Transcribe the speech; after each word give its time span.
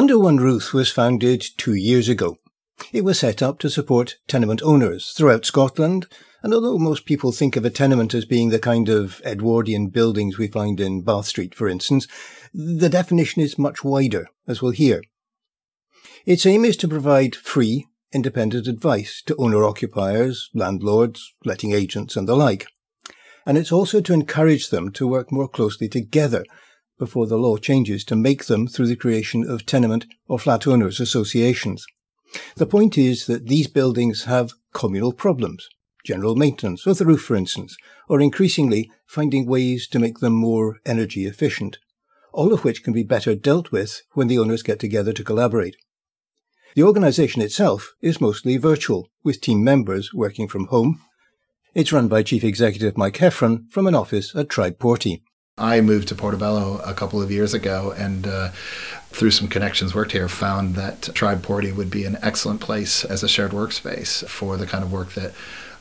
Under 0.00 0.18
One 0.18 0.38
Roof 0.38 0.72
was 0.72 0.90
founded 0.90 1.44
two 1.58 1.74
years 1.74 2.08
ago. 2.08 2.38
It 2.90 3.04
was 3.04 3.18
set 3.18 3.42
up 3.42 3.58
to 3.58 3.68
support 3.68 4.16
tenement 4.26 4.62
owners 4.62 5.10
throughout 5.10 5.44
Scotland, 5.44 6.06
and 6.42 6.54
although 6.54 6.78
most 6.78 7.04
people 7.04 7.32
think 7.32 7.54
of 7.54 7.66
a 7.66 7.70
tenement 7.70 8.14
as 8.14 8.24
being 8.24 8.48
the 8.48 8.58
kind 8.58 8.88
of 8.88 9.20
Edwardian 9.26 9.88
buildings 9.88 10.38
we 10.38 10.48
find 10.48 10.80
in 10.80 11.02
Bath 11.02 11.26
Street, 11.26 11.54
for 11.54 11.68
instance, 11.68 12.06
the 12.54 12.88
definition 12.88 13.42
is 13.42 13.58
much 13.58 13.84
wider, 13.84 14.26
as 14.48 14.62
we'll 14.62 14.70
hear. 14.70 15.02
Its 16.24 16.46
aim 16.46 16.64
is 16.64 16.78
to 16.78 16.88
provide 16.88 17.36
free, 17.36 17.86
independent 18.10 18.66
advice 18.66 19.22
to 19.26 19.36
owner 19.36 19.64
occupiers, 19.64 20.48
landlords, 20.54 21.34
letting 21.44 21.72
agents, 21.74 22.16
and 22.16 22.26
the 22.26 22.34
like. 22.34 22.66
And 23.44 23.58
it's 23.58 23.70
also 23.70 24.00
to 24.00 24.14
encourage 24.14 24.70
them 24.70 24.92
to 24.92 25.06
work 25.06 25.30
more 25.30 25.46
closely 25.46 25.90
together 25.90 26.46
before 27.00 27.26
the 27.26 27.38
law 27.38 27.56
changes 27.56 28.04
to 28.04 28.14
make 28.14 28.44
them 28.44 28.68
through 28.68 28.86
the 28.86 28.94
creation 28.94 29.42
of 29.42 29.66
tenement 29.66 30.06
or 30.28 30.38
flat 30.38 30.66
owners 30.68 31.00
associations. 31.00 31.84
The 32.56 32.66
point 32.66 32.96
is 32.96 33.26
that 33.26 33.48
these 33.48 33.66
buildings 33.66 34.24
have 34.24 34.52
communal 34.72 35.12
problems, 35.12 35.68
general 36.04 36.36
maintenance 36.36 36.86
of 36.86 36.98
the 36.98 37.06
roof, 37.06 37.22
for 37.22 37.34
instance, 37.34 37.76
or 38.08 38.20
increasingly 38.20 38.90
finding 39.06 39.46
ways 39.46 39.88
to 39.88 39.98
make 39.98 40.18
them 40.18 40.34
more 40.34 40.78
energy 40.86 41.24
efficient, 41.26 41.78
all 42.32 42.52
of 42.52 42.64
which 42.64 42.84
can 42.84 42.92
be 42.92 43.02
better 43.02 43.34
dealt 43.34 43.72
with 43.72 44.02
when 44.12 44.28
the 44.28 44.38
owners 44.38 44.62
get 44.62 44.78
together 44.78 45.12
to 45.14 45.24
collaborate. 45.24 45.76
The 46.74 46.84
organisation 46.84 47.42
itself 47.42 47.94
is 48.00 48.20
mostly 48.20 48.56
virtual, 48.56 49.08
with 49.24 49.40
team 49.40 49.64
members 49.64 50.14
working 50.14 50.46
from 50.46 50.66
home. 50.66 51.00
It's 51.74 51.92
run 51.92 52.08
by 52.08 52.22
Chief 52.22 52.44
Executive 52.44 52.96
Mike 52.96 53.16
Heffron 53.16 53.70
from 53.72 53.86
an 53.86 53.94
office 53.94 54.36
at 54.36 54.48
Tribe. 54.48 54.78
I 55.60 55.82
moved 55.82 56.08
to 56.08 56.14
Portobello 56.14 56.78
a 56.86 56.94
couple 56.94 57.20
of 57.20 57.30
years 57.30 57.52
ago 57.52 57.92
and 57.96 58.26
uh, 58.26 58.48
through 59.10 59.30
some 59.30 59.46
connections 59.46 59.94
worked 59.94 60.12
here 60.12 60.26
found 60.26 60.74
that 60.76 61.10
Tribe 61.14 61.42
Porty 61.42 61.70
would 61.70 61.90
be 61.90 62.06
an 62.06 62.16
excellent 62.22 62.62
place 62.62 63.04
as 63.04 63.22
a 63.22 63.28
shared 63.28 63.50
workspace 63.50 64.26
for 64.26 64.56
the 64.56 64.66
kind 64.66 64.82
of 64.82 64.90
work 64.90 65.12
that 65.12 65.32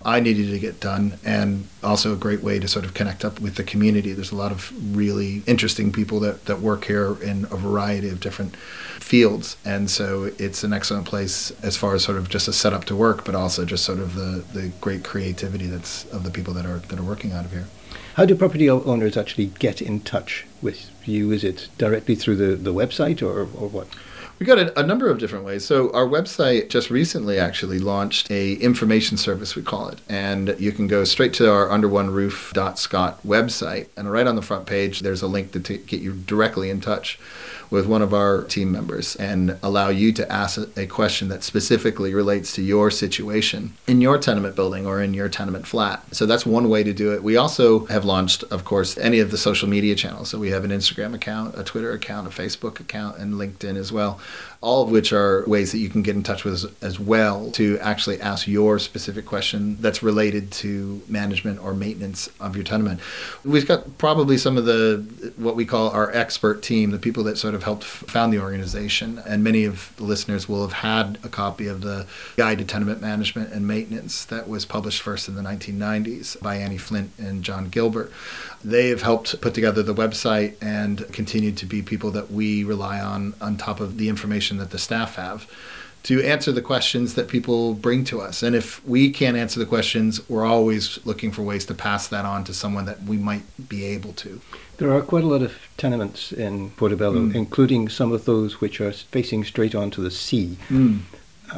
I 0.04 0.20
needed 0.20 0.50
to 0.52 0.60
get 0.60 0.80
done, 0.80 1.20
and 1.26 1.68
also 1.84 2.14
a 2.14 2.16
great 2.16 2.42
way 2.42 2.58
to 2.58 2.70
sort 2.70 2.86
of 2.86 2.94
connect 2.94 3.26
up 3.26 3.42
with 3.42 3.56
the 3.56 3.66
community. 3.66 4.14
There's 4.14 4.32
a 4.32 4.36
lot 4.36 4.54
of 4.54 4.72
really 4.96 5.44
interesting 5.46 5.92
people 5.92 6.22
that, 6.22 6.46
that 6.46 6.62
work 6.62 6.86
here 6.86 7.18
in 7.22 7.44
a 7.52 7.58
variety 7.58 8.08
of 8.08 8.22
different 8.22 8.56
fields, 8.56 9.58
and 9.66 9.90
so 9.90 10.32
it's 10.40 10.64
an 10.64 10.72
excellent 10.72 11.06
place 11.06 11.52
as 11.64 11.76
far 11.76 11.96
as 11.96 12.04
sort 12.06 12.18
of 12.18 12.30
just 12.30 12.48
a 12.48 12.54
setup 12.54 12.86
to 12.86 12.96
work, 12.96 13.26
but 13.26 13.36
also 13.36 13.66
just 13.66 13.84
sort 13.84 14.00
of 14.00 14.16
the, 14.16 14.46
the 14.54 14.72
great 14.80 15.04
creativity 15.04 15.68
that's 15.68 16.06
of 16.14 16.24
the 16.24 16.32
people 16.32 16.54
that 16.54 16.66
are 16.66 16.80
that 16.80 16.98
are 16.98 17.04
working 17.04 17.34
out 17.34 17.44
of 17.44 17.52
here. 17.52 17.68
How 18.20 18.26
do 18.26 18.36
property 18.36 18.70
owners 18.70 19.16
actually 19.16 19.46
get 19.46 19.82
in 19.82 20.02
touch 20.02 20.46
with 20.62 20.92
you? 21.06 21.32
Is 21.32 21.46
it 21.46 21.70
directly 21.78 22.16
through 22.16 22.36
the, 22.36 22.58
the 22.58 22.74
website 22.74 23.22
or, 23.22 23.44
or 23.44 23.70
what? 23.70 23.88
We 24.40 24.46
got 24.46 24.60
a, 24.60 24.78
a, 24.78 24.84
number 24.84 25.10
of 25.10 25.20
different 25.20 25.46
ways. 25.46 25.64
So 25.64 25.90
our 25.94 26.06
website 26.06 26.68
just 26.68 26.90
recently 26.90 27.40
actually 27.40 27.80
launched 27.80 28.30
a 28.30 28.56
information 28.56 29.16
service 29.16 29.56
we 29.56 29.62
call 29.62 29.88
it, 29.88 30.02
and 30.10 30.54
you 30.60 30.74
can 30.74 30.88
go 30.88 31.06
straight 31.06 31.34
to 31.36 31.50
our 31.50 31.70
underoneroof.scot 31.70 33.26
website, 33.26 33.88
and 33.96 34.12
right 34.12 34.28
on 34.28 34.36
the 34.36 34.42
front 34.42 34.66
page 34.66 35.00
there's 35.00 35.22
a 35.22 35.28
link 35.28 35.54
to 35.54 35.62
t- 35.62 35.78
get 35.78 36.02
you 36.02 36.12
directly 36.12 36.70
in 36.70 36.82
touch 36.82 37.20
with 37.70 37.86
one 37.86 38.02
of 38.02 38.14
our 38.14 38.44
team 38.44 38.72
members 38.72 39.16
and 39.18 39.58
allow 39.62 39.90
you 39.90 40.12
to 40.14 40.32
ask 40.32 40.60
a 40.78 40.88
question 40.88 41.30
that 41.30 41.44
specifically 41.44 42.14
relates 42.14 42.54
to 42.54 42.62
your 42.62 42.90
situation 42.90 43.74
in 43.88 44.02
your 44.02 44.18
tenement 44.18 44.56
building 44.56 44.86
or 44.86 45.02
in 45.02 45.14
your 45.14 45.30
tenement 45.30 45.68
flat. 45.68 46.04
So 46.14 46.26
that's 46.26 46.46
one 46.46 46.70
way 46.70 46.84
to 46.84 46.94
do 46.94 47.14
it. 47.14 47.24
We 47.24 47.38
also 47.38 47.86
have 47.86 48.06
launched, 48.06 48.44
of 48.44 48.66
course, 48.66 48.98
any 48.98 49.20
of 49.20 49.32
the 49.32 49.38
social 49.38 49.70
media 49.70 49.96
channels. 49.96 50.30
So 50.30 50.40
we 50.40 50.50
have 50.50 50.64
an 50.64 50.72
Instagram 50.72 51.14
account, 51.14 51.58
a 51.58 51.64
Twitter 51.64 51.92
account, 51.92 52.28
a 52.28 52.32
Facebook 52.32 52.80
account, 52.80 53.18
and 53.18 53.36
LinkedIn 53.36 53.76
as 53.76 53.92
well 53.92 54.20
all 54.62 54.84
of 54.84 54.92
which 54.92 55.14
are 55.14 55.46
ways 55.48 55.72
that 55.72 55.78
you 55.78 55.90
can 55.90 56.02
get 56.02 56.16
in 56.16 56.24
touch 56.24 56.44
with 56.44 56.54
us 56.54 56.66
as 56.82 57.00
well 57.00 57.50
to 57.52 57.80
actually 57.80 58.20
ask 58.20 58.46
your 58.46 58.78
specific 58.78 59.26
question 59.26 59.78
that's 59.80 60.04
related 60.04 60.52
to 60.52 61.02
management 61.08 61.64
or 61.64 61.74
maintenance 61.74 62.30
of 62.42 62.58
your 62.58 62.66
tenement. 62.66 63.00
We've 63.46 63.68
got 63.68 63.98
probably 63.98 64.38
some 64.38 64.58
of 64.58 64.66
the 64.66 65.06
what 65.38 65.56
we 65.56 65.66
call 65.66 65.90
our 65.92 66.14
expert 66.14 66.62
team, 66.62 66.92
the 66.92 67.00
people 67.00 67.24
that 67.24 67.38
sort 67.38 67.56
of 67.56 67.59
helped 67.64 67.84
found 67.84 68.34
the 68.34 68.40
organization, 68.40 69.22
and 69.26 69.44
many 69.44 69.66
of 69.66 69.94
the 69.98 70.04
listeners 70.04 70.48
will 70.48 70.62
have 70.62 70.74
had 70.74 71.18
a 71.24 71.30
copy 71.30 71.68
of 71.68 71.82
the 71.82 72.06
Guide 72.38 72.60
to 72.60 72.66
Tenement 72.66 73.02
Management 73.02 73.52
and 73.52 73.68
Maintenance 73.68 74.26
that 74.26 74.48
was 74.48 74.66
published 74.66 75.02
first 75.02 75.28
in 75.28 75.36
the 75.36 75.42
1990s 75.42 76.42
by 76.42 76.56
Annie 76.56 76.78
Flint 76.78 77.12
and 77.18 77.44
John 77.44 77.70
Gilbert. 77.70 78.12
They 78.64 78.90
have 78.90 79.02
helped 79.02 79.40
put 79.42 79.54
together 79.54 79.84
the 79.84 79.96
website 79.96 80.56
and 80.62 81.12
continue 81.14 81.52
to 81.52 81.66
be 81.66 81.82
people 81.82 82.12
that 82.12 82.32
we 82.32 82.64
rely 82.64 83.00
on 83.00 83.34
on 83.42 83.58
top 83.58 83.80
of 83.80 83.98
the 83.98 84.10
information 84.10 84.58
that 84.58 84.72
the 84.72 84.80
staff 84.80 85.16
have 85.16 85.48
to 86.04 86.24
answer 86.24 86.52
the 86.52 86.62
questions 86.62 87.16
that 87.16 87.28
people 87.28 87.74
bring 87.74 88.04
to 88.06 88.22
us. 88.22 88.42
And 88.42 88.56
if 88.56 88.86
we 88.86 89.10
can't 89.10 89.36
answer 89.36 89.60
the 89.60 89.66
questions, 89.66 90.28
we're 90.30 90.46
always 90.46 91.00
looking 91.06 91.32
for 91.32 91.42
ways 91.42 91.66
to 91.66 91.74
pass 91.74 92.08
that 92.08 92.26
on 92.26 92.44
to 92.46 92.54
someone 92.54 92.86
that 92.86 93.04
we 93.04 93.18
might 93.18 93.44
be 93.70 93.86
able 93.86 94.14
to. 94.14 94.42
There 94.78 94.94
are 94.94 95.02
quite 95.02 95.24
a 95.24 95.28
lot 95.28 95.42
of 95.42 95.58
tenements 95.76 96.32
in 96.32 96.70
Portobello, 96.72 97.20
mm. 97.20 97.36
including 97.36 97.90
some 97.90 98.14
of 98.14 98.26
those 98.26 98.62
which 98.62 98.80
are 98.80 98.94
facing 98.94 99.44
straight 99.44 99.76
onto 99.76 100.02
the 100.02 100.12
sea. 100.12 100.58
Mm. 100.70 101.02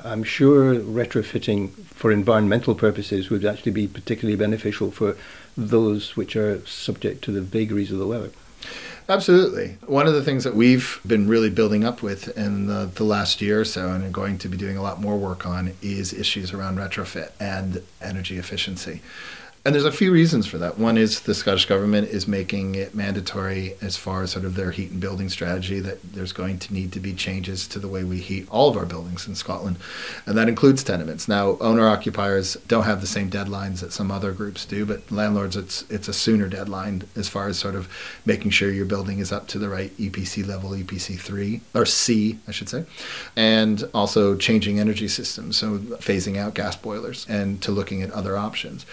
I'm 0.03 0.23
sure 0.23 0.75
retrofitting 0.75 1.71
for 1.85 2.11
environmental 2.11 2.73
purposes 2.73 3.29
would 3.29 3.45
actually 3.45 3.73
be 3.73 3.87
particularly 3.87 4.37
beneficial 4.37 4.89
for 4.89 5.17
those 5.57 6.15
which 6.15 6.35
are 6.35 6.65
subject 6.65 7.23
to 7.25 7.31
the 7.31 7.41
vagaries 7.41 7.91
of 7.91 7.99
the 7.99 8.07
weather. 8.07 8.31
Absolutely. 9.09 9.77
One 9.85 10.07
of 10.07 10.13
the 10.13 10.23
things 10.23 10.43
that 10.43 10.55
we've 10.55 10.99
been 11.05 11.27
really 11.27 11.49
building 11.49 11.83
up 11.83 12.01
with 12.01 12.37
in 12.37 12.67
the, 12.67 12.89
the, 12.93 13.03
last 13.03 13.41
year 13.41 13.61
or 13.61 13.65
so 13.65 13.91
and 13.91 14.03
are 14.03 14.09
going 14.09 14.37
to 14.39 14.47
be 14.47 14.57
doing 14.57 14.77
a 14.77 14.81
lot 14.81 15.01
more 15.01 15.17
work 15.17 15.45
on 15.45 15.73
is 15.81 16.13
issues 16.13 16.53
around 16.53 16.77
retrofit 16.77 17.31
and 17.39 17.83
energy 18.01 18.37
efficiency. 18.37 19.01
And 19.63 19.75
there's 19.75 19.85
a 19.85 19.91
few 19.91 20.11
reasons 20.11 20.47
for 20.47 20.57
that. 20.57 20.79
One 20.79 20.97
is 20.97 21.19
the 21.19 21.35
Scottish 21.35 21.67
government 21.67 22.07
is 22.07 22.27
making 22.27 22.73
it 22.73 22.95
mandatory 22.95 23.75
as 23.79 23.95
far 23.95 24.23
as 24.23 24.31
sort 24.31 24.43
of 24.43 24.55
their 24.55 24.71
heat 24.71 24.89
and 24.89 24.99
building 24.99 25.29
strategy 25.29 25.79
that 25.81 26.01
there's 26.01 26.33
going 26.33 26.57
to 26.59 26.73
need 26.73 26.91
to 26.93 26.99
be 26.99 27.13
changes 27.13 27.67
to 27.67 27.77
the 27.77 27.87
way 27.87 28.03
we 28.03 28.17
heat 28.17 28.47
all 28.49 28.69
of 28.69 28.77
our 28.77 28.87
buildings 28.87 29.27
in 29.27 29.35
Scotland. 29.35 29.77
And 30.25 30.35
that 30.35 30.49
includes 30.49 30.83
tenements. 30.83 31.27
Now, 31.27 31.59
owner 31.59 31.87
occupiers 31.87 32.55
don't 32.67 32.85
have 32.85 33.01
the 33.01 33.07
same 33.07 33.29
deadlines 33.29 33.81
that 33.81 33.93
some 33.93 34.09
other 34.09 34.31
groups 34.31 34.65
do, 34.65 34.83
but 34.83 35.11
landlords 35.11 35.55
it's 35.55 35.83
it's 35.91 36.07
a 36.07 36.13
sooner 36.13 36.47
deadline 36.47 37.03
as 37.15 37.29
far 37.29 37.47
as 37.47 37.59
sort 37.59 37.75
of 37.75 37.87
making 38.25 38.49
sure 38.49 38.71
your 38.71 38.85
building 38.85 39.19
is 39.19 39.31
up 39.31 39.47
to 39.49 39.59
the 39.59 39.69
right 39.69 39.95
EPC 39.97 40.47
level, 40.47 40.71
EPC 40.71 41.19
3 41.19 41.61
or 41.75 41.85
C, 41.85 42.39
I 42.47 42.51
should 42.51 42.69
say. 42.69 42.85
And 43.35 43.87
also 43.93 44.35
changing 44.35 44.79
energy 44.79 45.07
systems, 45.07 45.55
so 45.55 45.77
phasing 45.77 46.37
out 46.37 46.55
gas 46.55 46.75
boilers 46.75 47.27
and 47.29 47.61
to 47.61 47.71
looking 47.71 48.01
at 48.01 48.09
other 48.09 48.35
options 48.35 48.87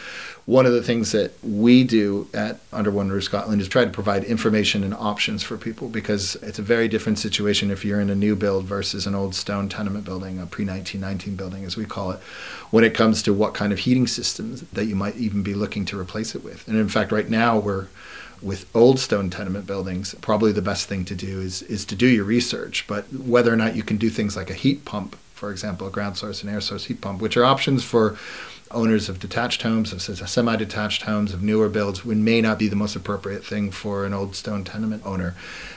of 0.67 0.73
the 0.73 0.83
things 0.83 1.13
that 1.13 1.33
we 1.43 1.85
do 1.85 2.29
at 2.33 2.61
Under 2.73 2.91
One 2.91 3.11
Roof 3.11 3.25
Scotland 3.25 3.61
is 3.61 3.69
try 3.69 3.85
to 3.85 3.91
provide 3.91 4.25
information 4.25 4.85
and 4.85 4.95
options 4.95 5.43
for 5.43 5.57
people 5.57 5.89
because 5.89 6.37
it's 6.37 6.59
a 6.59 6.63
very 6.63 6.89
different 6.89 7.19
situation 7.19 7.71
if 7.71 7.85
you're 7.85 8.01
in 8.01 8.11
a 8.11 8.15
new 8.15 8.37
build 8.37 8.65
versus 8.65 9.07
an 9.07 9.15
old 9.15 9.35
stone 9.35 9.69
tenement 9.69 10.05
building, 10.05 10.39
a 10.39 10.47
pre 10.47 10.65
1919 10.65 11.37
building, 11.37 11.65
as 11.65 11.77
we 11.77 11.85
call 11.85 12.11
it, 12.13 12.21
when 12.71 12.85
it 12.85 12.95
comes 12.95 13.23
to 13.23 13.33
what 13.33 13.55
kind 13.55 13.73
of 13.73 13.81
heating 13.81 14.07
systems 14.07 14.63
that 14.73 14.87
you 14.87 14.97
might 14.97 15.17
even 15.17 15.43
be 15.43 15.55
looking 15.55 15.85
to 15.87 15.99
replace 15.99 16.35
it 16.35 16.45
with. 16.45 16.67
And 16.69 16.77
in 16.77 16.89
fact, 16.89 17.13
right 17.13 17.29
now 17.29 17.59
we're 17.59 17.89
with 18.43 18.69
old 18.75 18.99
stone 18.99 19.31
tenement 19.31 19.67
buildings, 19.67 20.15
probably 20.21 20.53
the 20.53 20.63
best 20.63 20.89
thing 20.89 21.05
to 21.07 21.15
do 21.15 21.41
is 21.41 21.63
is 21.63 21.85
to 21.87 21.95
do 21.95 22.07
your 22.07 22.25
research. 22.25 22.87
But 22.87 23.13
whether 23.13 23.53
or 23.53 23.57
not 23.57 23.77
you 23.77 23.83
can 23.83 23.97
do 23.97 24.11
things 24.11 24.37
like 24.37 24.51
a 24.51 24.55
heat 24.55 24.85
pump, 24.85 25.17
for 25.35 25.51
example, 25.51 25.87
a 25.87 25.91
ground 25.91 26.17
source 26.17 26.43
and 26.43 26.51
air 26.51 26.61
source 26.61 26.85
heat 26.85 27.01
pump, 27.01 27.21
which 27.21 27.37
are 27.37 27.45
options 27.45 27.85
for 27.85 28.17
owners 28.71 29.09
of 29.09 29.19
detached 29.19 29.63
homes, 29.63 29.93
of 29.93 30.03
semi-detached 30.03 31.03
homes, 31.03 31.33
of 31.33 31.43
newer 31.43 31.69
builds, 31.69 32.05
would 32.05 32.17
may 32.17 32.41
not 32.41 32.59
be 32.59 32.69
the 32.69 32.77
most 32.77 32.97
appropriate 32.97 33.45
thing 33.45 33.71
for 33.71 34.05
an 34.05 34.13
old 34.13 34.35
stone 34.37 34.65
tenement 34.65 35.03
owner. 35.05 35.35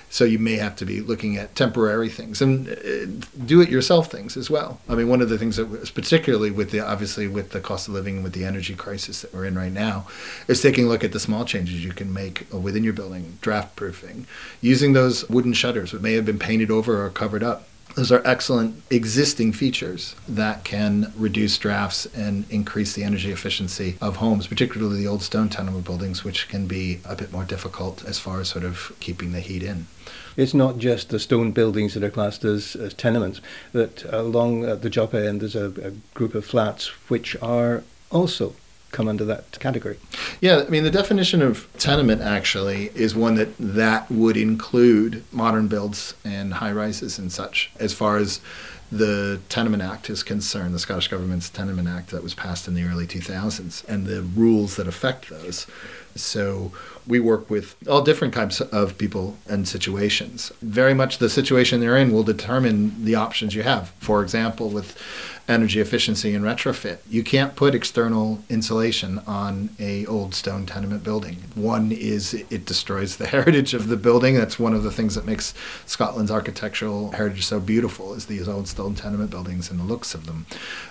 So 0.09 0.25
you 0.25 0.39
may 0.39 0.57
have 0.57 0.75
to 0.75 0.85
be 0.85 0.99
looking 0.99 1.37
at 1.37 1.55
temporary 1.55 2.09
things 2.09 2.41
and 2.41 2.67
uh, 2.67 3.25
do-it-yourself 3.45 4.11
things 4.11 4.35
as 4.35 4.49
well. 4.49 4.81
I 4.89 4.95
mean, 4.95 5.07
one 5.07 5.21
of 5.21 5.29
the 5.29 5.37
things 5.37 5.55
that 5.55 5.67
was 5.67 5.89
particularly 5.89 6.51
with 6.51 6.71
the 6.71 6.81
obviously 6.81 7.27
with 7.29 7.51
the 7.51 7.61
cost 7.61 7.87
of 7.87 7.93
living 7.93 8.15
and 8.15 8.23
with 8.23 8.33
the 8.33 8.43
energy 8.43 8.75
crisis 8.75 9.21
that 9.21 9.33
we're 9.33 9.45
in 9.45 9.57
right 9.57 9.71
now, 9.71 10.07
is 10.49 10.61
taking 10.61 10.85
a 10.85 10.89
look 10.89 11.05
at 11.05 11.13
the 11.13 11.19
small 11.19 11.45
changes 11.45 11.85
you 11.85 11.93
can 11.93 12.13
make 12.13 12.45
within 12.51 12.83
your 12.83 12.91
building, 12.91 13.37
draft 13.39 13.77
proofing, 13.77 14.27
using 14.59 14.91
those 14.91 15.27
wooden 15.29 15.53
shutters 15.53 15.91
that 15.91 16.01
may 16.01 16.13
have 16.13 16.25
been 16.25 16.39
painted 16.39 16.69
over 16.69 17.05
or 17.05 17.09
covered 17.09 17.41
up 17.41 17.69
those 17.95 18.11
are 18.11 18.21
excellent 18.25 18.81
existing 18.89 19.53
features 19.53 20.15
that 20.27 20.63
can 20.63 21.11
reduce 21.17 21.57
drafts 21.57 22.05
and 22.07 22.45
increase 22.49 22.93
the 22.93 23.03
energy 23.03 23.31
efficiency 23.31 23.97
of 24.01 24.17
homes, 24.17 24.47
particularly 24.47 24.97
the 24.99 25.07
old 25.07 25.21
stone 25.21 25.49
tenement 25.49 25.85
buildings, 25.85 26.23
which 26.23 26.47
can 26.47 26.67
be 26.67 26.99
a 27.05 27.15
bit 27.15 27.31
more 27.31 27.43
difficult 27.43 28.03
as 28.05 28.19
far 28.19 28.39
as 28.39 28.49
sort 28.49 28.63
of 28.63 28.93
keeping 28.99 29.31
the 29.31 29.39
heat 29.39 29.63
in. 29.63 29.87
It's 30.37 30.53
not 30.53 30.77
just 30.77 31.09
the 31.09 31.19
stone 31.19 31.51
buildings 31.51 31.93
that 31.93 32.03
are 32.03 32.09
classed 32.09 32.45
as, 32.45 32.75
as 32.75 32.93
tenements, 32.93 33.41
but 33.73 34.05
along 34.09 34.65
uh, 34.65 34.75
the 34.75 34.89
Joppa 34.89 35.27
end 35.27 35.41
there's 35.41 35.55
a, 35.55 35.67
a 35.85 35.91
group 36.13 36.35
of 36.35 36.45
flats 36.45 36.87
which 37.09 37.35
are 37.41 37.83
also 38.09 38.55
come 38.91 39.07
under 39.07 39.25
that 39.25 39.59
category? 39.59 39.97
Yeah, 40.39 40.63
I 40.65 40.69
mean, 40.69 40.83
the 40.83 40.91
definition 40.91 41.41
of 41.41 41.67
tenement 41.77 42.21
actually 42.21 42.91
is 42.95 43.15
one 43.15 43.35
that 43.35 43.55
that 43.57 44.09
would 44.11 44.37
include 44.37 45.23
modern 45.31 45.67
builds 45.67 46.13
and 46.23 46.55
high 46.55 46.71
rises 46.71 47.17
and 47.17 47.31
such, 47.31 47.71
as 47.79 47.93
far 47.93 48.17
as 48.17 48.41
the 48.91 49.39
Tenement 49.47 49.81
Act 49.81 50.09
is 50.09 50.21
concerned, 50.21 50.73
the 50.73 50.79
Scottish 50.79 51.07
Government's 51.07 51.49
Tenement 51.49 51.87
Act 51.87 52.09
that 52.09 52.23
was 52.23 52.33
passed 52.33 52.67
in 52.67 52.73
the 52.73 52.83
early 52.83 53.07
2000s, 53.07 53.87
and 53.87 54.05
the 54.05 54.21
rules 54.21 54.75
that 54.75 54.87
affect 54.87 55.29
those. 55.29 55.65
So 56.13 56.73
we 57.07 57.21
work 57.21 57.49
with 57.49 57.75
all 57.87 58.01
different 58.01 58.33
types 58.33 58.59
of 58.59 58.97
people 58.97 59.37
and 59.47 59.65
situations. 59.65 60.51
Very 60.61 60.93
much 60.93 61.19
the 61.19 61.29
situation 61.29 61.79
they're 61.79 61.95
in 61.95 62.11
will 62.11 62.23
determine 62.23 63.05
the 63.05 63.15
options 63.15 63.55
you 63.55 63.63
have. 63.63 63.91
For 63.99 64.21
example, 64.21 64.69
with 64.69 65.01
energy 65.47 65.79
efficiency 65.79 66.33
and 66.33 66.43
retrofit. 66.45 66.99
You 67.09 67.23
can't 67.23 67.55
put 67.55 67.75
external 67.75 68.43
insulation 68.49 69.19
on 69.27 69.69
a 69.79 70.05
old 70.05 70.33
stone 70.35 70.65
tenement 70.65 71.03
building. 71.03 71.37
One 71.55 71.91
is 71.91 72.33
it 72.33 72.65
destroys 72.65 73.17
the 73.17 73.27
heritage 73.35 73.73
of 73.73 73.87
the 73.87 73.97
building. 73.97 74.35
That's 74.35 74.59
one 74.59 74.73
of 74.73 74.83
the 74.83 74.91
things 74.91 75.15
that 75.15 75.25
makes 75.25 75.53
Scotland's 75.85 76.31
architectural 76.31 77.11
heritage 77.11 77.45
so 77.45 77.59
beautiful 77.59 78.13
is 78.13 78.25
these 78.25 78.47
old 78.47 78.67
stone 78.67 78.95
tenement 78.95 79.31
buildings 79.31 79.69
and 79.69 79.79
the 79.79 79.83
looks 79.83 80.13
of 80.13 80.25
them, 80.25 80.45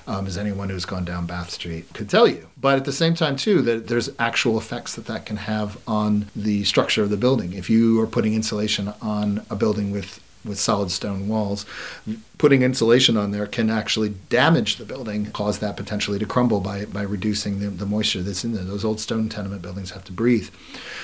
um, 0.07 0.27
as 0.27 0.37
anyone 0.37 0.69
who's 0.69 0.85
gone 0.85 1.05
down 1.05 1.27
Bath 1.27 1.51
Street 1.51 1.93
could 1.95 2.09
tell 2.09 2.29
you. 2.29 2.49
But 2.61 2.77
at 2.77 2.85
the 2.85 2.93
same 2.93 3.15
time, 3.15 3.37
too, 3.37 3.63
that 3.63 3.89
there's 3.89 4.11
actual 4.19 4.59
effects 4.59 4.95
that 4.95 5.07
that 5.07 5.27
can 5.27 5.39
have 5.39 5.79
on 5.87 6.27
the 6.37 6.65
structure 6.65 7.03
of 7.03 7.11
the 7.11 7.17
building. 7.17 7.53
If 7.53 7.71
you 7.71 8.01
are 8.01 8.07
putting 8.07 8.35
insulation 8.35 8.93
on 9.01 9.45
a 9.49 9.57
building 9.57 9.91
with 9.91 10.21
with 10.45 10.59
solid 10.59 10.91
stone 10.91 11.29
walls, 11.29 11.67
putting 12.39 12.63
insulation 12.63 13.17
on 13.17 13.31
there 13.31 13.47
can 13.47 13.71
actually 13.71 14.11
damage 14.29 14.77
the 14.77 14.85
building, 14.85 15.31
cause 15.33 15.59
that 15.59 15.77
potentially 15.77 16.19
to 16.19 16.27
crumble 16.27 16.61
by 16.61 16.85
by 16.87 17.03
reducing 17.03 17.61
the, 17.61 17.69
the 17.69 17.87
moisture 17.87 18.23
that's 18.23 18.45
in 18.45 18.55
there. 18.55 18.65
Those 18.65 18.85
old 18.85 19.01
stone 19.01 19.29
tenement 19.29 19.63
buildings 19.63 19.91
have 19.91 20.05
to 20.05 20.13
breathe. 20.13 20.49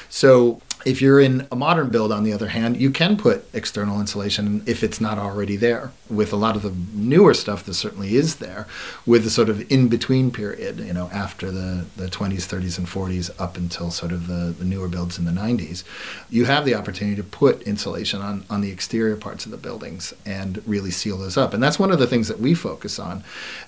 So 0.08 0.60
if 0.86 1.02
you're 1.02 1.18
in 1.18 1.48
a 1.50 1.56
modern 1.56 1.88
build, 1.88 2.12
on 2.12 2.22
the 2.22 2.32
other 2.32 2.46
hand, 2.46 2.76
you 2.76 2.92
can 2.92 3.16
put 3.16 3.44
external 3.52 4.00
insulation 4.00 4.62
if 4.66 4.84
it's 4.84 5.00
not 5.00 5.18
already 5.18 5.56
there. 5.56 5.90
With 6.08 6.32
a 6.32 6.36
lot 6.36 6.54
of 6.54 6.62
the 6.62 6.72
newer 6.94 7.34
stuff, 7.34 7.64
that 7.64 7.74
certainly 7.74 8.14
is 8.14 8.36
there, 8.36 8.68
with 9.04 9.24
the 9.24 9.30
sort 9.30 9.48
of 9.48 9.68
in 9.70 9.88
between 9.88 10.30
period, 10.30 10.78
you 10.78 10.92
know, 10.92 11.10
after 11.12 11.50
the, 11.50 11.86
the 11.96 12.06
20s, 12.06 12.46
30s, 12.46 12.78
and 12.78 12.86
40s 12.86 13.32
up 13.40 13.56
until 13.56 13.90
sort 13.90 14.12
of 14.12 14.28
the, 14.28 14.54
the 14.56 14.64
newer 14.64 14.86
builds 14.86 15.18
in 15.18 15.24
the 15.24 15.32
90s, 15.32 15.82
you 16.30 16.44
have 16.44 16.64
the 16.64 16.76
opportunity 16.76 17.16
to 17.16 17.24
put 17.24 17.62
insulation 17.62 18.22
on, 18.22 18.44
on 18.48 18.60
the 18.60 18.70
exterior 18.70 19.16
parts 19.16 19.44
of 19.44 19.50
the 19.50 19.56
buildings 19.56 20.14
and 20.24 20.62
really 20.68 20.92
seal 20.92 21.18
those 21.18 21.36
up. 21.36 21.52
And 21.52 21.60
that's 21.60 21.80
one 21.80 21.90
of 21.90 21.98
the 21.98 22.06
things 22.06 22.28
that 22.28 22.38
we 22.38 22.54
focus 22.54 23.00
on, 23.00 23.24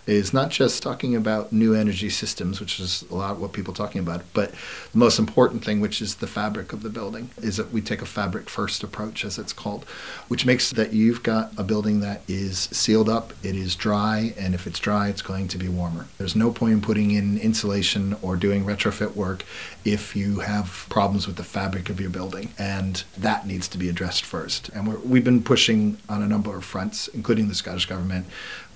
is 0.07 0.33
not 0.33 0.51
just 0.51 0.85
talking 0.85 1.17
about 1.17 1.53
new 1.53 1.75
energy 1.75 2.11
systems, 2.11 2.61
which 2.61 2.79
is 2.79 3.03
a 3.11 3.15
lot 3.17 3.39
what 3.39 3.53
people 3.53 3.75
are 3.75 3.77
talking 3.77 4.01
about, 4.01 4.23
but 4.35 4.53
the 4.93 4.99
most 4.99 5.19
important 5.19 5.65
thing, 5.65 5.81
which 5.81 6.01
is 6.01 6.15
the 6.17 6.29
fabric 6.29 6.73
of 6.73 6.85
the 6.85 6.89
building 6.89 7.08
building 7.09 7.31
is 7.43 7.57
that 7.57 7.73
we 7.73 7.81
take 7.81 8.03
a 8.03 8.07
fabric 8.07 8.51
first 8.51 8.83
approach, 8.83 9.25
as 9.25 9.39
it's 9.39 9.55
called, 9.55 9.85
which 10.29 10.45
makes 10.45 10.71
that 10.71 10.93
you've 10.93 11.23
got 11.23 11.51
a 11.57 11.63
building 11.63 12.01
that 12.01 12.21
is 12.29 12.69
sealed 12.71 13.09
up, 13.09 13.33
it 13.43 13.57
is 13.57 13.75
dry, 13.75 14.35
and 14.39 14.55
if 14.55 14.67
it's 14.67 14.79
dry, 14.79 15.09
it's 15.09 15.23
going 15.23 15.49
to 15.49 15.57
be 15.57 15.69
warmer. 15.69 16.07
There's 16.19 16.37
no 16.37 16.51
point 16.51 16.75
in 16.75 16.81
putting 16.83 17.11
in 17.13 17.39
insulation 17.39 18.15
or 18.21 18.37
doing 18.37 18.67
retrofit 18.67 19.15
work 19.15 19.43
if 19.87 20.15
you 20.15 20.41
have 20.41 20.85
problems 20.91 21.27
with 21.27 21.37
the 21.37 21.45
fabric 21.45 21.89
of 21.89 21.99
your 21.99 22.11
building, 22.11 22.53
and 22.59 23.03
that 23.17 23.47
needs 23.47 23.69
to 23.69 23.79
be 23.79 23.89
addressed 23.89 24.25
first. 24.25 24.69
And 24.71 24.87
we 25.03 25.19
have 25.19 25.25
been 25.25 25.43
pushing 25.43 25.97
on 26.11 26.23
a 26.23 26.29
number 26.29 26.55
of 26.55 26.63
fronts, 26.63 27.09
including 27.09 27.49
the 27.49 27.55
Scottish 27.55 27.87
Government, 27.87 28.27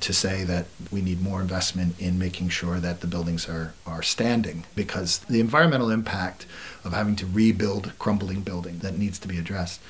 to 0.03 0.13
say 0.13 0.45
that 0.45 0.67
we 0.91 1.01
need 1.01 1.23
more 1.23 1.41
investment 1.41 1.99
in 2.01 2.19
making 2.19 2.49
sure 2.49 2.81
that 2.81 3.01
the 3.01 3.07
buildings 3.07 3.49
are, 3.49 3.73
are 3.87 4.03
standing 4.03 4.65
because 4.75 5.19
the 5.21 5.41
environmental 5.41 5.91
impact 5.91 6.47
of 6.85 6.93
having 6.93 7.17
to 7.17 7.27
rebuild 7.27 7.93
crumbling 7.99 8.43
building 8.43 8.79
that 8.79 8.99
needs 8.99 9.19
to 9.21 9.29
be 9.29 9.39
addressed. 9.39 9.81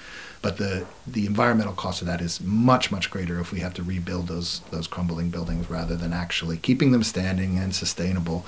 But 0.43 0.59
the, 0.59 0.87
the 1.07 1.27
environmental 1.27 1.73
cost 1.73 2.03
of 2.03 2.09
that 2.09 2.21
is 2.21 2.41
much, 2.41 2.91
much 2.91 3.11
greater 3.11 3.39
if 3.41 3.53
we 3.53 3.61
have 3.61 3.75
to 3.75 3.83
rebuild 3.83 4.27
those, 4.27 4.61
those 4.71 4.89
crumbling 4.89 5.31
buildings 5.31 5.71
rather 5.71 5.97
than 5.97 6.13
actually 6.13 6.57
keeping 6.57 6.91
them 6.91 7.05
standing 7.05 7.59
and 7.59 7.75
sustainable. 7.75 8.45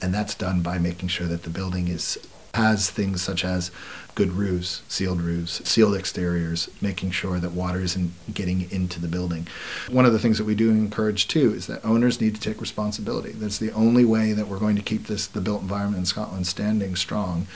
And 0.00 0.12
that's 0.12 0.34
done 0.34 0.62
by 0.62 0.78
making 0.78 1.10
sure 1.10 1.26
that 1.26 1.42
the 1.42 1.50
building 1.50 1.88
is 1.88 2.18
has 2.54 2.90
things 2.90 3.20
such 3.20 3.44
as 3.44 3.70
good 4.14 4.32
roofs, 4.32 4.82
sealed 4.88 5.20
roofs, 5.20 5.60
sealed 5.68 5.96
exteriors, 5.96 6.70
making 6.80 7.10
sure 7.10 7.40
that 7.40 7.50
water 7.50 7.80
isn't 7.80 8.12
getting 8.32 8.70
into 8.70 9.00
the 9.00 9.08
building. 9.08 9.46
One 9.90 10.06
of 10.06 10.12
the 10.12 10.18
things 10.18 10.38
that 10.38 10.44
we 10.44 10.54
do 10.54 10.70
encourage 10.70 11.26
too 11.26 11.52
is 11.52 11.66
that 11.66 11.84
owners 11.84 12.20
need 12.20 12.34
to 12.36 12.40
take 12.40 12.60
responsibility. 12.60 13.32
That's 13.32 13.58
the 13.58 13.72
only 13.72 14.04
way 14.04 14.32
that 14.32 14.46
we're 14.46 14.60
going 14.60 14.76
to 14.76 14.82
keep 14.82 15.06
this 15.06 15.26
the 15.26 15.40
built 15.40 15.62
environment 15.62 15.98
in 15.98 16.06
Scotland 16.06 16.46
standing 16.46 16.94
strong 16.96 17.46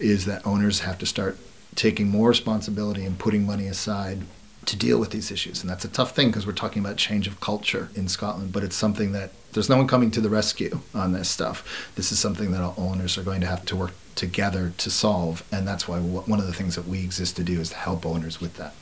is 0.00 0.24
that 0.24 0.46
owners 0.46 0.80
have 0.80 0.98
to 0.98 1.06
start 1.06 1.38
taking 1.76 2.08
more 2.08 2.30
responsibility 2.30 3.04
and 3.04 3.18
putting 3.18 3.46
money 3.46 3.68
aside 3.68 4.22
to 4.66 4.76
deal 4.76 4.98
with 4.98 5.10
these 5.10 5.30
issues. 5.30 5.62
And 5.62 5.70
that's 5.70 5.84
a 5.84 5.88
tough 5.88 6.14
thing 6.14 6.28
because 6.28 6.46
we're 6.46 6.52
talking 6.52 6.84
about 6.84 6.96
change 6.96 7.26
of 7.26 7.40
culture 7.40 7.88
in 7.94 8.08
Scotland, 8.08 8.52
but 8.52 8.64
it's 8.64 8.76
something 8.76 9.12
that 9.12 9.30
there's 9.52 9.70
no 9.70 9.76
one 9.76 9.86
coming 9.86 10.10
to 10.10 10.20
the 10.20 10.28
rescue 10.28 10.80
on 10.94 11.12
this 11.12 11.30
stuff. 11.30 11.90
This 11.94 12.12
is 12.12 12.18
something 12.18 12.50
that 12.50 12.74
owners 12.76 13.16
are 13.16 13.22
going 13.22 13.40
to 13.40 13.46
have 13.46 13.64
to 13.66 13.76
work 13.76 13.92
together 14.18 14.72
to 14.76 14.90
solve. 14.90 15.42
And 15.50 15.66
that's 15.66 15.88
why 15.88 15.98
one 15.98 16.40
of 16.40 16.46
the 16.46 16.52
things 16.52 16.74
that 16.74 16.86
we 16.86 17.02
exist 17.02 17.36
to 17.36 17.44
do 17.44 17.60
is 17.60 17.70
to 17.70 17.76
help 17.76 18.04
owners 18.04 18.40
with 18.40 18.56
that. 18.56 18.74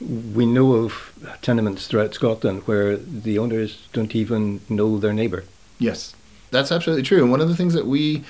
We 0.00 0.46
know 0.46 0.74
of 0.74 1.12
tenements 1.42 1.86
throughout 1.86 2.14
Scotland 2.14 2.62
where 2.66 2.96
the 2.96 3.38
owners 3.38 3.88
don't 3.92 4.14
even 4.14 4.60
know 4.68 4.98
their 4.98 5.12
neighbour. 5.12 5.44
Yes, 5.78 6.14
that's 6.50 6.70
absolutely 6.70 7.02
true. 7.02 7.22
And 7.22 7.30
one 7.30 7.40
of 7.40 7.48
the 7.48 7.56
things 7.56 7.74
that 7.74 7.86
we 7.86 8.24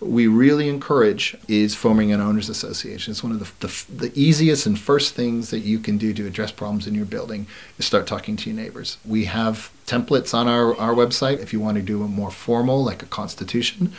we 0.00 0.26
really 0.26 0.68
encourage 0.68 1.36
is 1.46 1.74
forming 1.74 2.10
an 2.10 2.20
owners 2.20 2.48
association. 2.48 3.10
It's 3.10 3.22
one 3.22 3.32
of 3.32 3.38
the, 3.38 3.66
the, 3.66 4.08
the, 4.08 4.18
easiest 4.18 4.64
and 4.64 4.78
first 4.78 5.14
things 5.14 5.50
that 5.50 5.58
you 5.58 5.78
can 5.78 5.98
do 5.98 6.14
to 6.14 6.26
address 6.26 6.50
problems 6.50 6.86
in 6.86 6.94
your 6.94 7.04
building 7.04 7.46
is 7.78 7.84
start 7.84 8.06
talking 8.06 8.34
to 8.36 8.50
your 8.50 8.58
neighbors. 8.58 8.96
We 9.04 9.26
have 9.26 9.70
templates 9.86 10.32
on 10.32 10.48
our, 10.48 10.74
our 10.78 10.94
website 10.94 11.40
if 11.40 11.52
you 11.52 11.60
want 11.60 11.76
to 11.76 11.82
do 11.82 12.02
a 12.02 12.08
more 12.08 12.30
formal, 12.30 12.82
like 12.82 13.02
a 13.02 13.06
constitution, 13.06 13.92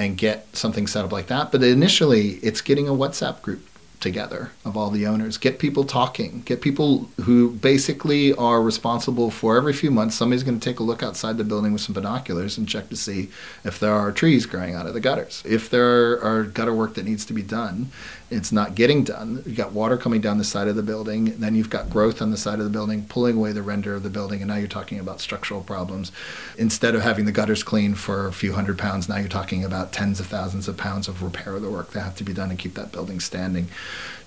and 0.00 0.16
get 0.16 0.56
something 0.56 0.86
set 0.86 1.04
up 1.04 1.12
like 1.12 1.26
that. 1.26 1.52
But 1.52 1.62
initially, 1.62 2.40
it's 2.42 2.62
getting 2.62 2.88
a 2.88 2.92
WhatsApp 2.92 3.42
group 3.42 3.66
together 4.00 4.50
of 4.64 4.76
all 4.76 4.90
the 4.90 5.06
owners. 5.06 5.36
Get 5.36 5.58
people 5.58 5.84
talking. 5.84 6.42
Get 6.44 6.60
people 6.60 7.10
who 7.22 7.52
basically 7.52 8.32
are 8.34 8.62
responsible 8.62 9.30
for 9.30 9.56
every 9.56 9.72
few 9.72 9.90
months. 9.90 10.16
Somebody's 10.16 10.42
going 10.42 10.58
to 10.58 10.64
take 10.64 10.80
a 10.80 10.82
look 10.82 11.02
outside 11.02 11.36
the 11.36 11.44
building 11.44 11.72
with 11.72 11.82
some 11.82 11.94
binoculars 11.94 12.58
and 12.58 12.68
check 12.68 12.88
to 12.88 12.96
see 12.96 13.30
if 13.64 13.78
there 13.78 13.92
are 13.92 14.12
trees 14.12 14.46
growing 14.46 14.74
out 14.74 14.86
of 14.86 14.94
the 14.94 15.00
gutters. 15.00 15.42
If 15.46 15.70
there 15.70 16.22
are 16.22 16.44
gutter 16.44 16.74
work 16.74 16.94
that 16.94 17.04
needs 17.04 17.24
to 17.26 17.32
be 17.32 17.42
done, 17.42 17.90
it's 18.30 18.52
not 18.52 18.76
getting 18.76 19.02
done. 19.02 19.42
You've 19.44 19.56
got 19.56 19.72
water 19.72 19.96
coming 19.96 20.20
down 20.20 20.38
the 20.38 20.44
side 20.44 20.68
of 20.68 20.76
the 20.76 20.84
building, 20.84 21.38
then 21.40 21.56
you've 21.56 21.68
got 21.70 21.90
growth 21.90 22.22
on 22.22 22.30
the 22.30 22.36
side 22.36 22.60
of 22.60 22.64
the 22.64 22.70
building, 22.70 23.04
pulling 23.06 23.36
away 23.36 23.52
the 23.52 23.62
render 23.62 23.94
of 23.94 24.04
the 24.04 24.10
building, 24.10 24.40
and 24.40 24.48
now 24.48 24.56
you're 24.56 24.68
talking 24.68 25.00
about 25.00 25.20
structural 25.20 25.62
problems. 25.62 26.12
Instead 26.56 26.94
of 26.94 27.02
having 27.02 27.24
the 27.24 27.32
gutters 27.32 27.64
cleaned 27.64 27.98
for 27.98 28.28
a 28.28 28.32
few 28.32 28.52
hundred 28.52 28.78
pounds, 28.78 29.08
now 29.08 29.16
you're 29.16 29.28
talking 29.28 29.64
about 29.64 29.92
tens 29.92 30.20
of 30.20 30.26
thousands 30.26 30.68
of 30.68 30.76
pounds 30.76 31.08
of 31.08 31.24
repair 31.24 31.56
of 31.56 31.62
the 31.62 31.70
work 31.70 31.90
that 31.90 32.02
have 32.02 32.14
to 32.16 32.24
be 32.24 32.32
done 32.32 32.50
to 32.50 32.54
keep 32.54 32.74
that 32.74 32.92
building 32.92 33.18
standing. 33.18 33.66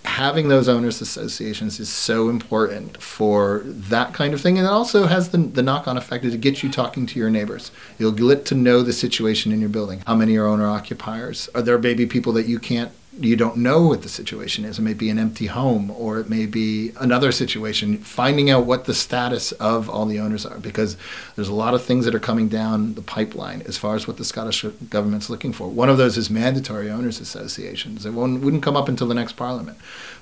Having 0.06 0.50
those 0.50 0.68
owners 0.68 1.00
associations 1.00 1.80
is 1.80 1.90
so 1.90 2.28
important 2.30 3.02
for 3.02 3.62
that 3.66 4.14
kind 4.14 4.34
of 4.34 4.42
thing, 4.42 4.58
and 4.58 4.68
it 4.68 4.70
also 4.70 5.08
has 5.08 5.30
the, 5.30 5.38
the 5.38 5.64
knock-on 5.64 5.98
effect 5.98 6.24
to 6.26 6.38
get 6.38 6.62
you 6.62 6.70
talking 6.70 7.06
to 7.06 7.18
your 7.18 7.30
neighbors. 7.30 7.72
You'll 7.98 8.12
get 8.12 8.46
to 8.48 8.56
know 8.56 8.82
the 8.82 8.92
situation 8.92 9.54
in 9.54 9.62
your 9.62 9.70
building. 9.70 10.04
How 10.06 10.16
many 10.16 10.36
are 10.36 10.46
owner 10.46 10.68
occupiers? 10.68 11.50
Are 11.56 11.62
there 11.62 11.78
maybe 11.78 12.06
people 12.06 12.34
that 12.34 12.48
you 12.48 12.60
can't 12.60 12.92
you 13.20 13.36
don't 13.36 13.58
know 13.58 13.84
what 13.88 14.02
the 14.02 14.10
situation 14.10 14.66
is. 14.66 14.80
It 14.80 14.82
may 14.82 14.94
be 14.94 15.10
an 15.10 15.20
empty 15.20 15.46
home 15.46 15.92
or 15.92 16.20
it 16.20 16.30
may 16.30 16.46
be 16.46 16.92
another 17.00 17.32
situation. 17.32 17.98
Finding 18.00 18.50
out 18.50 18.66
what 18.66 18.86
the 18.86 18.94
status 18.94 19.52
of 19.54 19.90
all 19.90 20.06
the 20.06 20.20
owners 20.20 20.46
are 20.46 20.58
because 20.58 20.98
there's 21.36 21.48
a 21.48 21.54
lot 21.54 21.74
of 21.74 21.84
things 21.84 22.06
that 22.06 22.16
are 22.16 22.20
coming 22.20 22.50
down 22.50 22.96
the 22.96 23.02
pipeline 23.02 23.62
as 23.68 23.78
far 23.78 23.96
as 23.96 24.08
what 24.08 24.18
the 24.18 24.26
Scottish 24.26 24.64
government's 24.90 25.30
looking 25.30 25.54
for. 25.54 25.68
One 25.68 25.90
of 25.90 25.98
those 25.98 26.18
is 26.18 26.30
mandatory 26.30 26.90
owners 26.90 27.20
associations. 27.20 28.06
It 28.06 28.14
wouldn't 28.14 28.64
come 28.64 28.76
up 28.76 28.90
until 28.90 29.08
the 29.08 29.14
next 29.14 29.34
parliament 29.34 29.78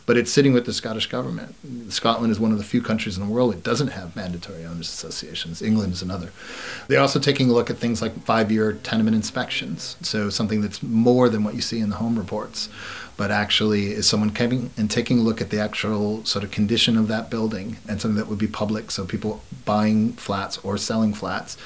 but 0.06 0.18
it's 0.18 0.32
sitting 0.32 0.54
with 0.54 0.66
the 0.66 0.74
Scottish 0.74 1.08
government. 1.08 1.56
Scotland 1.90 2.32
is 2.32 2.40
one 2.40 2.52
of 2.52 2.58
the 2.58 2.64
few 2.64 2.82
countries 2.82 3.18
in 3.18 3.26
the 3.26 3.32
world 3.32 3.54
that 3.54 3.64
doesn't 3.64 3.90
have 3.90 4.16
mandatory 4.16 4.66
owners 4.66 4.90
associations. 4.90 5.62
England 5.62 5.94
is 5.94 6.02
another. 6.02 6.32
They're 6.88 7.00
also 7.00 7.20
taking 7.20 7.50
a 7.50 7.54
look 7.54 7.70
at 7.70 7.78
things 7.78 8.02
like 8.02 8.20
five-year 8.26 8.74
tenement 8.74 9.16
inspections, 9.16 9.96
so 10.02 10.30
something 10.30 10.62
that's 10.62 10.82
more 10.82 11.30
than 11.30 11.44
what 11.44 11.56
you 11.56 11.62
see 11.62 11.80
in 11.80 11.90
the 11.90 11.96
home 11.96 12.18
reports, 12.18 12.68
but 13.18 13.32
actually 13.32 13.88
is 13.88 14.08
someone 14.08 14.32
coming 14.32 14.72
and 14.78 14.90
taking 14.90 15.20
a 15.20 15.22
look 15.22 15.42
at 15.42 15.50
the 15.50 15.60
actual 15.60 16.24
sort 16.26 16.44
of 16.44 16.52
condition 16.52 16.98
of 16.98 17.08
that 17.08 17.30
building 17.30 17.78
and 17.88 18.02
something 18.02 18.18
that 18.18 18.28
would 18.28 18.40
be 18.40 18.48
public, 18.48 18.92
so 18.92 19.06
people 19.06 19.44
buying 19.66 20.14
flats 20.14 20.58
or 20.60 20.78
selling 20.78 21.14
flats 21.14 21.58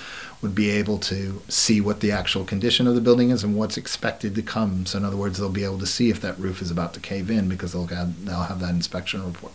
would 0.41 0.53
be 0.53 0.69
able 0.69 1.00
to 1.00 1.41
see 1.48 1.81
what 1.81 2.01
the 2.01 2.12
actual 2.12 2.43
condition 2.43 2.88
of 2.88 2.93
the 2.93 3.01
building 3.01 3.31
is 3.31 3.43
and 3.43 3.55
what's 3.55 3.77
expected 3.77 4.36
to 4.36 4.41
come. 4.41 4.86
So 4.86 4.98
in 4.98 5.05
other 5.05 5.17
words, 5.17 5.38
they'll 5.38 5.50
be 5.50 5.63
able 5.63 5.79
to 5.79 5.86
see 5.86 6.10
if 6.10 6.22
that 6.22 6.38
roof 6.38 6.62
is 6.62 6.69
about 6.69 6.93
to 6.93 7.00
cave 7.00 7.31
in 7.31 7.50
because 7.50 7.74
they'll 7.74 7.88
have, 7.88 8.25
they'll 8.25 8.43
have 8.43 8.60
that 8.60 8.72
inspection 8.72 9.25
report. 9.25 9.53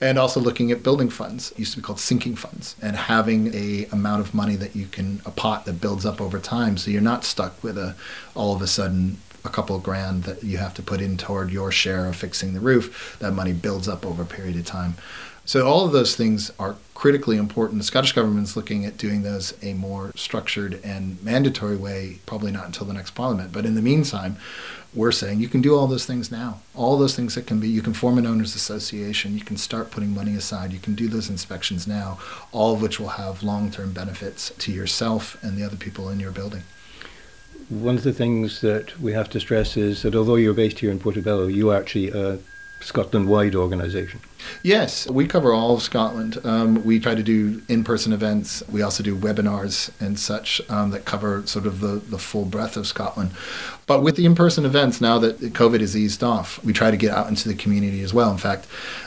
and 0.00 0.18
also 0.18 0.40
looking 0.40 0.70
at 0.70 0.82
building 0.82 1.10
funds 1.10 1.52
used 1.56 1.72
to 1.72 1.78
be 1.78 1.82
called 1.82 2.00
sinking 2.00 2.36
funds 2.36 2.76
and 2.80 2.96
having 2.96 3.52
a 3.54 3.86
amount 3.92 4.20
of 4.20 4.34
money 4.34 4.56
that 4.56 4.74
you 4.76 4.86
can 4.86 5.20
a 5.26 5.30
pot 5.30 5.64
that 5.66 5.80
builds 5.80 6.06
up 6.06 6.20
over 6.20 6.38
time 6.38 6.76
so 6.76 6.90
you're 6.90 7.00
not 7.00 7.24
stuck 7.24 7.62
with 7.62 7.76
a 7.76 7.94
all 8.34 8.54
of 8.54 8.62
a 8.62 8.66
sudden 8.66 9.18
a 9.44 9.48
couple 9.48 9.78
grand 9.78 10.24
that 10.24 10.42
you 10.42 10.58
have 10.58 10.74
to 10.74 10.82
put 10.82 11.00
in 11.00 11.16
toward 11.16 11.50
your 11.50 11.70
share 11.70 12.06
of 12.06 12.16
fixing 12.16 12.54
the 12.54 12.60
roof 12.60 13.16
that 13.20 13.32
money 13.32 13.52
builds 13.52 13.88
up 13.88 14.04
over 14.04 14.22
a 14.22 14.26
period 14.26 14.56
of 14.56 14.64
time 14.64 14.94
so 15.48 15.66
all 15.66 15.86
of 15.86 15.92
those 15.92 16.14
things 16.14 16.52
are 16.58 16.76
critically 16.92 17.38
important. 17.38 17.78
The 17.78 17.84
Scottish 17.84 18.12
government's 18.12 18.54
looking 18.54 18.84
at 18.84 18.98
doing 18.98 19.22
those 19.22 19.54
a 19.62 19.72
more 19.72 20.12
structured 20.14 20.78
and 20.84 21.16
mandatory 21.24 21.74
way, 21.74 22.18
probably 22.26 22.52
not 22.52 22.66
until 22.66 22.86
the 22.86 22.92
next 22.92 23.12
parliament. 23.12 23.50
But 23.50 23.64
in 23.64 23.74
the 23.74 23.80
meantime, 23.80 24.36
we're 24.92 25.10
saying 25.10 25.40
you 25.40 25.48
can 25.48 25.62
do 25.62 25.74
all 25.74 25.86
those 25.86 26.04
things 26.04 26.30
now. 26.30 26.60
All 26.74 26.98
those 26.98 27.16
things 27.16 27.34
that 27.34 27.46
can 27.46 27.60
be, 27.60 27.68
you 27.70 27.80
can 27.80 27.94
form 27.94 28.18
an 28.18 28.26
owners 28.26 28.54
association, 28.54 29.38
you 29.38 29.40
can 29.44 29.56
start 29.56 29.90
putting 29.90 30.14
money 30.14 30.34
aside, 30.34 30.70
you 30.70 30.80
can 30.80 30.94
do 30.94 31.08
those 31.08 31.30
inspections 31.30 31.86
now, 31.86 32.18
all 32.52 32.74
of 32.74 32.82
which 32.82 33.00
will 33.00 33.08
have 33.08 33.42
long 33.42 33.70
term 33.70 33.94
benefits 33.94 34.52
to 34.58 34.70
yourself 34.70 35.42
and 35.42 35.56
the 35.56 35.64
other 35.64 35.76
people 35.76 36.10
in 36.10 36.20
your 36.20 36.30
building. 36.30 36.64
One 37.68 37.96
of 37.96 38.02
the 38.02 38.14
things 38.14 38.62
that 38.62 38.98
we 38.98 39.12
have 39.12 39.28
to 39.30 39.40
stress 39.40 39.76
is 39.76 40.02
that 40.02 40.14
although 40.14 40.36
you're 40.36 40.54
based 40.54 40.78
here 40.78 40.90
in 40.90 40.98
Portobello, 40.98 41.48
you 41.48 41.70
are 41.70 41.76
actually 41.76 42.08
a 42.10 42.38
Scotland 42.80 43.28
wide 43.28 43.54
organisation. 43.54 44.20
Yes, 44.62 45.08
we 45.08 45.26
cover 45.26 45.52
all 45.52 45.74
of 45.74 45.82
Scotland. 45.82 46.38
Um, 46.44 46.84
we 46.84 46.98
try 46.98 47.14
to 47.14 47.22
do 47.22 47.62
in 47.68 47.84
person 47.84 48.12
events. 48.12 48.62
We 48.70 48.82
also 48.82 49.02
do 49.02 49.16
webinars 49.16 49.90
and 50.00 50.18
such 50.18 50.60
um, 50.68 50.90
that 50.90 51.04
cover 51.04 51.46
sort 51.46 51.66
of 51.66 51.80
the, 51.80 51.96
the 51.96 52.18
full 52.18 52.44
breadth 52.44 52.76
of 52.76 52.86
Scotland. 52.86 53.32
But 53.88 54.02
with 54.02 54.16
the 54.16 54.26
in 54.26 54.34
person 54.34 54.66
events, 54.66 55.00
now 55.00 55.18
that 55.18 55.40
COVID 55.40 55.80
is 55.80 55.96
eased 55.96 56.22
off, 56.22 56.62
we 56.62 56.74
try 56.74 56.90
to 56.90 56.96
get 56.96 57.10
out 57.10 57.28
into 57.28 57.48
the 57.48 57.54
community 57.54 58.02
as 58.02 58.12
well. 58.12 58.30
In 58.30 58.36
fact, 58.36 58.66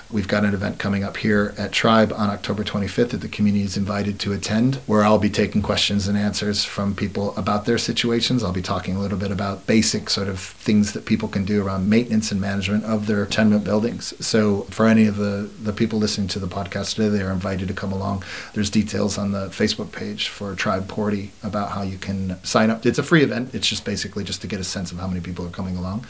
we've 0.09 0.27
got 0.27 0.43
an 0.43 0.55
event 0.55 0.79
coming 0.79 1.03
up 1.03 1.17
here 1.17 1.53
at 1.57 1.71
Tribe 1.71 2.11
on 2.11 2.31
October 2.31 2.63
25th 2.63 3.09
that 3.09 3.21
the 3.21 3.27
community 3.27 3.63
is 3.63 3.77
invited 3.77 4.19
to 4.21 4.33
attend, 4.33 4.75
where 4.87 5.03
I'll 5.03 5.19
be 5.19 5.29
taking 5.29 5.61
questions 5.61 6.07
and 6.07 6.17
answers 6.17 6.65
from 6.65 6.95
people 6.95 7.35
about 7.37 7.65
their 7.65 7.77
situations. 7.77 8.43
I'll 8.43 8.51
be 8.51 8.63
talking 8.63 8.95
a 8.95 8.99
little 8.99 9.19
bit 9.19 9.29
about 9.29 9.67
basic 9.67 10.09
sort 10.09 10.27
of 10.27 10.39
things 10.39 10.93
that 10.93 11.05
people 11.05 11.29
can 11.29 11.45
do 11.45 11.63
around 11.63 11.87
maintenance 11.87 12.31
and 12.31 12.41
management 12.41 12.83
of 12.83 13.05
their 13.05 13.27
tenement 13.27 13.63
buildings. 13.63 14.13
So 14.25 14.63
for 14.63 14.87
any 14.87 15.05
of 15.05 15.17
the, 15.21 15.49
the 15.63 15.71
people 15.71 15.99
listening 15.99 16.27
to 16.29 16.39
the 16.39 16.47
podcast 16.47 16.95
today, 16.95 17.07
they 17.07 17.21
are 17.21 17.31
invited 17.31 17.69
to 17.69 17.73
come 17.73 17.93
along. 17.93 18.23
There's 18.53 18.69
details 18.69 19.17
on 19.17 19.31
the 19.31 19.47
Facebook 19.47 19.91
page 19.93 20.27
for 20.27 20.53
Tribe 20.55 20.87
Porty 20.87 21.29
about 21.43 21.71
how 21.71 21.83
you 21.83 21.97
can 21.97 22.43
sign 22.43 22.69
up. 22.69 22.85
It's 22.85 22.99
a 22.99 23.03
free 23.03 23.23
event. 23.23 23.55
It's 23.55 23.67
just 23.67 23.85
basically 23.85 24.23
just 24.23 24.41
to 24.41 24.47
get 24.47 24.59
a 24.59 24.63
sense 24.65 24.91
of 24.91 24.97
how 24.97 25.07
many 25.07 25.21
people 25.21 25.45
are 25.45 25.51
coming 25.51 25.77
along. 25.77 26.05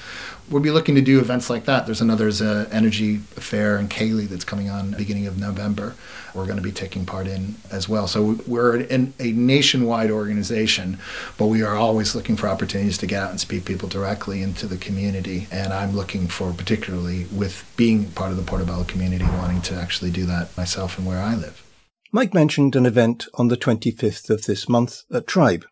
We'll 0.49 0.61
be 0.61 0.71
looking 0.71 0.95
to 0.95 1.01
do 1.01 1.19
events 1.19 1.49
like 1.49 1.65
that. 1.65 1.85
There's 1.85 2.01
another 2.01 2.31
there's 2.31 2.41
a 2.41 2.69
energy 2.71 3.17
fair 3.17 3.77
in 3.77 3.89
Ceilidh 3.89 4.29
that's 4.29 4.45
coming 4.45 4.69
on 4.69 4.91
beginning 4.91 5.27
of 5.27 5.37
November. 5.37 5.95
We're 6.33 6.45
going 6.45 6.57
to 6.57 6.63
be 6.63 6.71
taking 6.71 7.05
part 7.05 7.27
in 7.27 7.55
as 7.71 7.89
well. 7.89 8.07
So 8.07 8.39
we're 8.47 8.77
in 8.77 9.13
a 9.19 9.31
nationwide 9.33 10.11
organization, 10.11 10.97
but 11.37 11.47
we 11.47 11.61
are 11.61 11.75
always 11.75 12.15
looking 12.15 12.37
for 12.37 12.47
opportunities 12.47 12.97
to 12.99 13.07
get 13.07 13.21
out 13.21 13.31
and 13.31 13.39
speak 13.39 13.65
people 13.65 13.89
directly 13.89 14.41
into 14.41 14.65
the 14.65 14.77
community. 14.77 15.47
And 15.51 15.73
I'm 15.73 15.93
looking 15.93 16.27
for 16.27 16.53
particularly 16.53 17.25
with 17.35 17.69
being 17.75 18.05
part 18.11 18.31
of 18.31 18.37
the 18.37 18.43
Portobello 18.43 18.83
community, 18.85 19.00
wanting 19.09 19.61
to 19.61 19.75
actually 19.75 20.11
do 20.11 20.25
that 20.25 20.55
myself 20.55 20.97
and 20.97 21.07
where 21.07 21.19
I 21.19 21.35
live. 21.35 21.65
Mike 22.11 22.33
mentioned 22.33 22.75
an 22.75 22.85
event 22.85 23.27
on 23.33 23.47
the 23.47 23.57
25th 23.57 24.29
of 24.29 24.45
this 24.45 24.69
month 24.69 25.01
at 25.11 25.27
Tribe. 25.27 25.65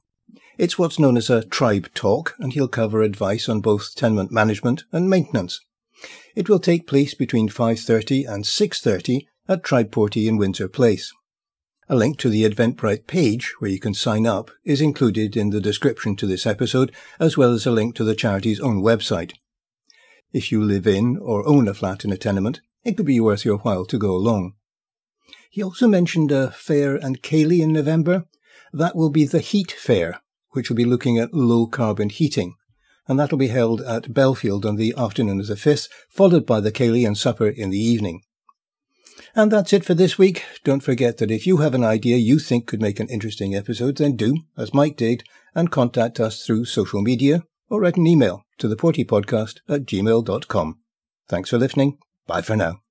It's 0.57 0.79
what's 0.79 0.99
known 0.99 1.15
as 1.15 1.29
a 1.29 1.43
tribe 1.43 1.93
talk, 1.93 2.35
and 2.39 2.53
he'll 2.53 2.67
cover 2.67 3.01
advice 3.01 3.47
on 3.47 3.61
both 3.61 3.95
tenement 3.95 4.31
management 4.31 4.83
and 4.91 5.09
maintenance. 5.09 5.59
It 6.35 6.49
will 6.49 6.59
take 6.59 6.87
place 6.87 7.13
between 7.13 7.49
5.30 7.49 8.27
and 8.27 8.43
6.30 8.43 9.27
at 9.47 9.63
Tribe 9.63 9.91
Porty 9.91 10.27
in 10.27 10.37
Windsor 10.37 10.67
Place. 10.67 11.13
A 11.87 11.95
link 11.95 12.17
to 12.19 12.29
the 12.29 12.43
Eventbrite 12.43 13.07
page, 13.07 13.53
where 13.59 13.71
you 13.71 13.79
can 13.79 13.93
sign 13.93 14.25
up, 14.25 14.51
is 14.63 14.81
included 14.81 15.37
in 15.37 15.51
the 15.51 15.61
description 15.61 16.15
to 16.15 16.27
this 16.27 16.45
episode, 16.45 16.93
as 17.19 17.37
well 17.37 17.53
as 17.53 17.65
a 17.65 17.71
link 17.71 17.95
to 17.95 18.03
the 18.03 18.15
charity's 18.15 18.59
own 18.59 18.81
website. 18.81 19.33
If 20.33 20.51
you 20.51 20.63
live 20.63 20.87
in 20.87 21.17
or 21.17 21.47
own 21.47 21.67
a 21.67 21.73
flat 21.73 22.03
in 22.03 22.11
a 22.11 22.17
tenement, 22.17 22.61
it 22.83 22.97
could 22.97 23.05
be 23.05 23.19
worth 23.19 23.45
your 23.45 23.57
while 23.59 23.85
to 23.85 23.97
go 23.97 24.15
along. 24.15 24.53
He 25.49 25.63
also 25.63 25.87
mentioned 25.87 26.31
a 26.31 26.51
fair 26.51 26.95
and 26.95 27.21
Ceilidh 27.21 27.61
in 27.61 27.73
November. 27.73 28.25
That 28.71 28.95
will 28.95 29.09
be 29.09 29.25
the 29.25 29.39
Heat 29.39 29.71
Fair, 29.71 30.21
which 30.51 30.69
will 30.69 30.77
be 30.77 30.85
looking 30.85 31.17
at 31.17 31.33
low 31.33 31.67
carbon 31.67 32.09
heating. 32.09 32.55
And 33.07 33.19
that'll 33.19 33.37
be 33.39 33.47
held 33.47 33.81
at 33.81 34.13
Bellfield 34.13 34.65
on 34.65 34.75
the 34.75 34.93
afternoon 34.95 35.39
of 35.39 35.47
the 35.47 35.55
5th, 35.55 35.89
followed 36.09 36.45
by 36.45 36.59
the 36.59 36.71
Ceilidh 36.71 37.07
and 37.07 37.17
supper 37.17 37.47
in 37.47 37.71
the 37.71 37.79
evening. 37.79 38.21
And 39.35 39.51
that's 39.51 39.73
it 39.73 39.85
for 39.85 39.93
this 39.93 40.17
week. 40.17 40.43
Don't 40.63 40.83
forget 40.83 41.17
that 41.17 41.31
if 41.31 41.47
you 41.47 41.57
have 41.57 41.73
an 41.73 41.83
idea 41.83 42.17
you 42.17 42.39
think 42.39 42.67
could 42.67 42.81
make 42.81 42.99
an 42.99 43.09
interesting 43.09 43.55
episode, 43.55 43.97
then 43.97 44.15
do, 44.15 44.37
as 44.57 44.73
Mike 44.73 44.97
did, 44.97 45.23
and 45.55 45.71
contact 45.71 46.19
us 46.19 46.43
through 46.43 46.65
social 46.65 47.01
media 47.01 47.43
or 47.69 47.81
write 47.81 47.97
an 47.97 48.07
email 48.07 48.43
to 48.57 48.67
the 48.67 48.75
Podcast 48.75 49.59
at 49.67 49.85
gmail.com. 49.85 50.79
Thanks 51.27 51.49
for 51.49 51.57
listening. 51.57 51.97
Bye 52.29 52.43
for 52.43 52.55
now. 52.55 52.81